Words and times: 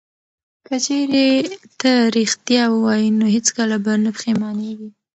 که 0.65 0.75
چیرې 0.85 1.27
ته 1.79 1.91
ریښتیا 2.15 2.63
ووایې 2.71 3.09
نو 3.19 3.25
هیڅکله 3.35 3.77
به 3.83 3.93
نه 4.03 4.09
پښیمانیږې. 4.15 4.89